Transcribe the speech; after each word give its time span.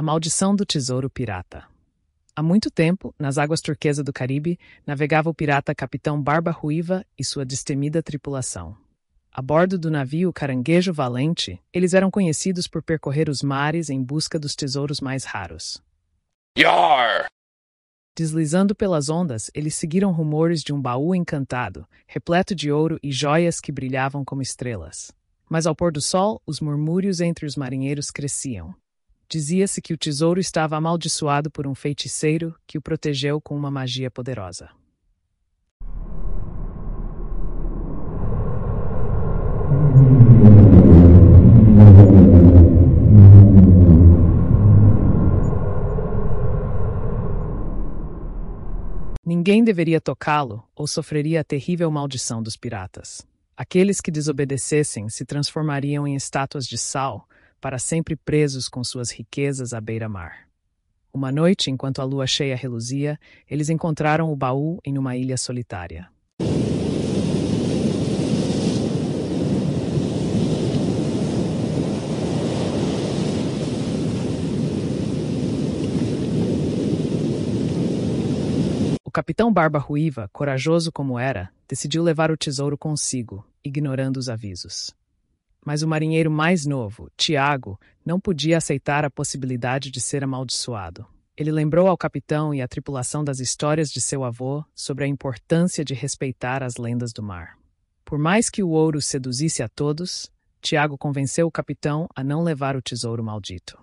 A 0.00 0.02
maldição 0.02 0.56
do 0.56 0.64
tesouro 0.64 1.10
pirata. 1.10 1.64
Há 2.34 2.42
muito 2.42 2.70
tempo, 2.70 3.14
nas 3.18 3.36
águas 3.36 3.60
turquesas 3.60 4.02
do 4.02 4.14
Caribe, 4.14 4.58
navegava 4.86 5.28
o 5.28 5.34
pirata 5.34 5.74
Capitão 5.74 6.18
Barba 6.22 6.50
Ruiva 6.50 7.04
e 7.18 7.22
sua 7.22 7.44
destemida 7.44 8.02
tripulação. 8.02 8.74
A 9.30 9.42
bordo 9.42 9.78
do 9.78 9.90
navio 9.90 10.32
Caranguejo 10.32 10.90
Valente, 10.90 11.60
eles 11.70 11.92
eram 11.92 12.10
conhecidos 12.10 12.66
por 12.66 12.82
percorrer 12.82 13.28
os 13.28 13.42
mares 13.42 13.90
em 13.90 14.02
busca 14.02 14.38
dos 14.38 14.54
tesouros 14.54 15.02
mais 15.02 15.24
raros. 15.24 15.82
Yar! 16.58 17.26
Deslizando 18.16 18.74
pelas 18.74 19.10
ondas, 19.10 19.50
eles 19.54 19.74
seguiram 19.74 20.12
rumores 20.12 20.62
de 20.62 20.72
um 20.72 20.80
baú 20.80 21.14
encantado, 21.14 21.86
repleto 22.06 22.54
de 22.54 22.72
ouro 22.72 22.98
e 23.02 23.12
joias 23.12 23.60
que 23.60 23.70
brilhavam 23.70 24.24
como 24.24 24.40
estrelas. 24.40 25.12
Mas 25.46 25.66
ao 25.66 25.76
pôr 25.76 25.92
do 25.92 26.00
sol, 26.00 26.40
os 26.46 26.58
murmúrios 26.58 27.20
entre 27.20 27.44
os 27.44 27.54
marinheiros 27.54 28.10
cresciam. 28.10 28.74
Dizia-se 29.32 29.80
que 29.80 29.94
o 29.94 29.96
tesouro 29.96 30.40
estava 30.40 30.76
amaldiçoado 30.76 31.52
por 31.52 31.64
um 31.64 31.72
feiticeiro 31.72 32.52
que 32.66 32.76
o 32.76 32.82
protegeu 32.82 33.40
com 33.40 33.56
uma 33.56 33.70
magia 33.70 34.10
poderosa. 34.10 34.68
Ninguém 49.24 49.62
deveria 49.62 50.00
tocá-lo 50.00 50.68
ou 50.74 50.88
sofreria 50.88 51.42
a 51.42 51.44
terrível 51.44 51.88
maldição 51.88 52.42
dos 52.42 52.56
piratas. 52.56 53.24
Aqueles 53.56 54.00
que 54.00 54.10
desobedecessem 54.10 55.08
se 55.08 55.24
transformariam 55.24 56.04
em 56.04 56.16
estátuas 56.16 56.66
de 56.66 56.76
sal, 56.76 57.28
para 57.60 57.78
sempre 57.78 58.16
presos 58.16 58.68
com 58.68 58.82
suas 58.82 59.10
riquezas 59.10 59.72
à 59.72 59.80
beira-mar. 59.80 60.48
Uma 61.12 61.32
noite, 61.32 61.70
enquanto 61.70 62.00
a 62.00 62.04
lua 62.04 62.26
cheia 62.26 62.56
reluzia, 62.56 63.18
eles 63.48 63.68
encontraram 63.68 64.32
o 64.32 64.36
baú 64.36 64.78
em 64.84 64.96
uma 64.96 65.16
ilha 65.16 65.36
solitária. 65.36 66.08
O 79.04 79.12
capitão 79.12 79.52
Barba 79.52 79.80
Ruiva, 79.80 80.30
corajoso 80.32 80.92
como 80.92 81.18
era, 81.18 81.50
decidiu 81.68 82.00
levar 82.00 82.30
o 82.30 82.36
tesouro 82.36 82.78
consigo, 82.78 83.44
ignorando 83.64 84.18
os 84.18 84.28
avisos. 84.28 84.94
Mas 85.64 85.82
o 85.82 85.88
marinheiro 85.88 86.30
mais 86.30 86.64
novo, 86.64 87.10
Tiago, 87.16 87.78
não 88.04 88.18
podia 88.18 88.56
aceitar 88.56 89.04
a 89.04 89.10
possibilidade 89.10 89.90
de 89.90 90.00
ser 90.00 90.24
amaldiçoado. 90.24 91.06
Ele 91.36 91.52
lembrou 91.52 91.86
ao 91.86 91.96
capitão 91.96 92.54
e 92.54 92.60
à 92.60 92.68
tripulação 92.68 93.24
das 93.24 93.40
histórias 93.40 93.90
de 93.90 94.00
seu 94.00 94.24
avô 94.24 94.64
sobre 94.74 95.04
a 95.04 95.08
importância 95.08 95.84
de 95.84 95.94
respeitar 95.94 96.62
as 96.62 96.76
lendas 96.76 97.12
do 97.12 97.22
mar. 97.22 97.56
Por 98.04 98.18
mais 98.18 98.50
que 98.50 98.62
o 98.62 98.70
ouro 98.70 99.00
seduzisse 99.00 99.62
a 99.62 99.68
todos, 99.68 100.30
Tiago 100.60 100.98
convenceu 100.98 101.46
o 101.46 101.50
capitão 101.50 102.06
a 102.14 102.22
não 102.22 102.42
levar 102.42 102.76
o 102.76 102.82
tesouro 102.82 103.22
maldito. 103.24 103.78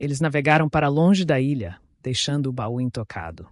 Eles 0.00 0.18
navegaram 0.18 0.66
para 0.66 0.88
longe 0.88 1.26
da 1.26 1.38
ilha, 1.38 1.78
deixando 2.02 2.46
o 2.46 2.52
baú 2.52 2.80
intocado. 2.80 3.46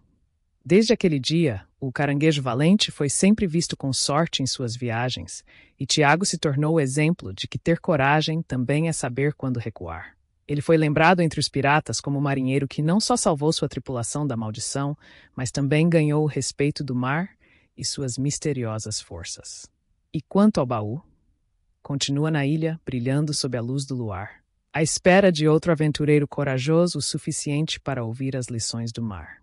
Desde 0.65 0.95
aquele 0.95 1.21
dia, 1.21 1.67
o 1.79 1.93
caranguejo 1.93 2.41
valente 2.41 2.91
foi 2.91 3.11
sempre 3.11 3.47
visto 3.47 3.77
com 3.77 3.93
sorte 3.93 4.43
em 4.43 4.47
suas 4.47 4.75
viagens, 4.75 5.45
e 5.79 5.85
Tiago 5.85 6.25
se 6.25 6.39
tornou 6.39 6.77
o 6.77 6.81
exemplo 6.81 7.35
de 7.35 7.47
que 7.47 7.59
ter 7.59 7.79
coragem 7.79 8.41
também 8.41 8.89
é 8.89 8.93
saber 8.93 9.35
quando 9.35 9.59
recuar. 9.59 10.17
Ele 10.47 10.63
foi 10.63 10.79
lembrado 10.79 11.21
entre 11.21 11.39
os 11.39 11.51
piratas 11.51 12.01
como 12.01 12.19
o 12.19 12.23
marinheiro 12.23 12.67
que 12.67 12.81
não 12.81 12.99
só 12.99 13.15
salvou 13.15 13.53
sua 13.53 13.69
tripulação 13.69 14.27
da 14.27 14.35
maldição, 14.35 14.97
mas 15.37 15.51
também 15.51 15.87
ganhou 15.87 16.25
o 16.25 16.27
respeito 16.27 16.83
do 16.83 16.95
mar 16.95 17.29
e 17.77 17.85
suas 17.85 18.17
misteriosas 18.17 19.03
forças. 19.03 19.69
E 20.15 20.23
quanto 20.23 20.61
ao 20.61 20.67
baú? 20.67 21.03
Continua 21.83 22.31
na 22.31 22.47
ilha, 22.47 22.81
brilhando 22.87 23.35
sob 23.35 23.55
a 23.55 23.61
luz 23.61 23.85
do 23.85 23.95
luar 23.95 24.48
à 24.73 24.83
espera 24.83 25.33
de 25.33 25.49
outro 25.49 25.73
aventureiro 25.73 26.29
corajoso 26.29 26.99
o 26.99 27.03
suficiente 27.03 27.81
para 27.81 28.05
ouvir 28.05 28.37
as 28.37 28.47
lições 28.47 28.93
do 28.93 29.03
mar. 29.03 29.38